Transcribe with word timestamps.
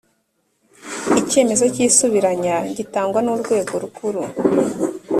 icyemezo 1.21 1.63
cy 1.73 1.79
isubiranya 1.87 2.55
gitangwa 2.77 3.19
nurwego 3.23 3.73
rukuru. 3.83 4.21